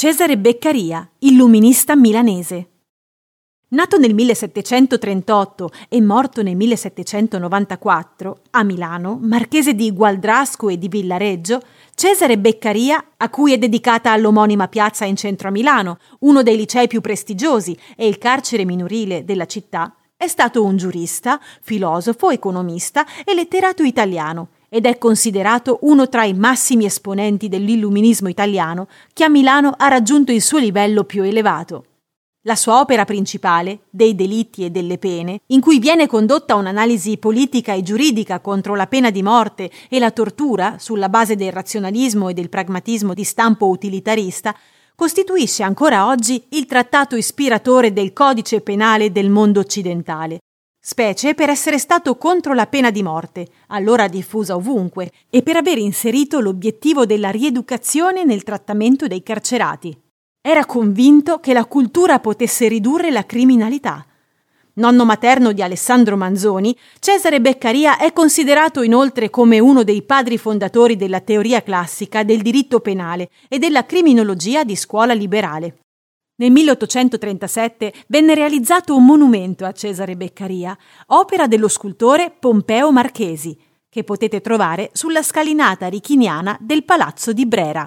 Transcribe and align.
Cesare 0.00 0.38
Beccaria, 0.38 1.06
illuminista 1.18 1.94
milanese. 1.94 2.68
Nato 3.68 3.98
nel 3.98 4.14
1738 4.14 5.70
e 5.90 6.00
morto 6.00 6.42
nel 6.42 6.56
1794 6.56 8.40
a 8.52 8.62
Milano, 8.62 9.18
marchese 9.20 9.74
di 9.74 9.92
Gualdrasco 9.92 10.70
e 10.70 10.78
di 10.78 10.88
Villareggio, 10.88 11.60
Cesare 11.94 12.38
Beccaria, 12.38 13.08
a 13.18 13.28
cui 13.28 13.52
è 13.52 13.58
dedicata 13.58 14.16
l'omonima 14.16 14.68
piazza 14.68 15.04
in 15.04 15.16
centro 15.16 15.48
a 15.48 15.50
Milano, 15.50 15.98
uno 16.20 16.42
dei 16.42 16.56
licei 16.56 16.88
più 16.88 17.02
prestigiosi 17.02 17.76
e 17.94 18.08
il 18.08 18.16
carcere 18.16 18.64
minorile 18.64 19.26
della 19.26 19.44
città, 19.44 19.94
è 20.16 20.28
stato 20.28 20.64
un 20.64 20.78
giurista, 20.78 21.38
filosofo, 21.60 22.30
economista 22.30 23.04
e 23.22 23.34
letterato 23.34 23.82
italiano 23.82 24.48
ed 24.70 24.86
è 24.86 24.96
considerato 24.96 25.80
uno 25.82 26.08
tra 26.08 26.24
i 26.24 26.32
massimi 26.32 26.86
esponenti 26.86 27.48
dell'illuminismo 27.48 28.28
italiano 28.28 28.88
che 29.12 29.24
a 29.24 29.28
Milano 29.28 29.74
ha 29.76 29.88
raggiunto 29.88 30.32
il 30.32 30.40
suo 30.40 30.58
livello 30.58 31.04
più 31.04 31.22
elevato. 31.22 31.84
La 32.44 32.56
sua 32.56 32.80
opera 32.80 33.04
principale, 33.04 33.80
Dei 33.90 34.14
delitti 34.14 34.64
e 34.64 34.70
delle 34.70 34.96
pene, 34.96 35.40
in 35.48 35.60
cui 35.60 35.78
viene 35.78 36.06
condotta 36.06 36.54
un'analisi 36.54 37.18
politica 37.18 37.74
e 37.74 37.82
giuridica 37.82 38.40
contro 38.40 38.74
la 38.74 38.86
pena 38.86 39.10
di 39.10 39.22
morte 39.22 39.70
e 39.90 39.98
la 39.98 40.10
tortura 40.10 40.76
sulla 40.78 41.10
base 41.10 41.36
del 41.36 41.52
razionalismo 41.52 42.30
e 42.30 42.32
del 42.32 42.48
pragmatismo 42.48 43.12
di 43.12 43.24
stampo 43.24 43.68
utilitarista, 43.68 44.56
costituisce 44.94 45.62
ancora 45.62 46.06
oggi 46.06 46.42
il 46.50 46.64
trattato 46.64 47.16
ispiratore 47.16 47.92
del 47.92 48.14
codice 48.14 48.62
penale 48.62 49.12
del 49.12 49.28
mondo 49.28 49.60
occidentale, 49.60 50.38
specie 50.82 51.34
per 51.34 51.50
essere 51.50 51.78
stato 51.78 52.16
contro 52.16 52.54
la 52.54 52.66
pena 52.66 52.90
di 52.90 53.02
morte, 53.02 53.46
allora 53.68 54.08
diffusa 54.08 54.56
ovunque, 54.56 55.12
e 55.28 55.42
per 55.42 55.56
aver 55.56 55.76
inserito 55.76 56.40
l'obiettivo 56.40 57.04
della 57.04 57.30
rieducazione 57.30 58.24
nel 58.24 58.42
trattamento 58.42 59.06
dei 59.06 59.22
carcerati. 59.22 59.96
Era 60.40 60.64
convinto 60.64 61.38
che 61.38 61.52
la 61.52 61.66
cultura 61.66 62.18
potesse 62.18 62.66
ridurre 62.66 63.10
la 63.10 63.26
criminalità. 63.26 64.06
Nonno 64.74 65.04
materno 65.04 65.52
di 65.52 65.60
Alessandro 65.60 66.16
Manzoni, 66.16 66.74
Cesare 66.98 67.42
Beccaria 67.42 67.98
è 67.98 68.14
considerato 68.14 68.80
inoltre 68.80 69.28
come 69.28 69.58
uno 69.58 69.84
dei 69.84 70.02
padri 70.02 70.38
fondatori 70.38 70.96
della 70.96 71.20
teoria 71.20 71.62
classica 71.62 72.22
del 72.22 72.40
diritto 72.40 72.80
penale 72.80 73.28
e 73.48 73.58
della 73.58 73.84
criminologia 73.84 74.64
di 74.64 74.76
scuola 74.76 75.12
liberale. 75.12 75.80
Nel 76.40 76.50
1837 76.52 77.92
venne 78.06 78.34
realizzato 78.34 78.96
un 78.96 79.04
monumento 79.04 79.66
a 79.66 79.72
Cesare 79.72 80.16
Beccaria, 80.16 80.74
opera 81.08 81.46
dello 81.46 81.68
scultore 81.68 82.34
Pompeo 82.38 82.90
Marchesi, 82.90 83.54
che 83.90 84.04
potete 84.04 84.40
trovare 84.40 84.88
sulla 84.94 85.22
scalinata 85.22 85.88
richiniana 85.88 86.56
del 86.58 86.84
Palazzo 86.84 87.34
di 87.34 87.44
Brera. 87.44 87.86